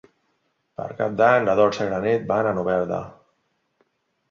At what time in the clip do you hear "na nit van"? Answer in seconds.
1.93-2.51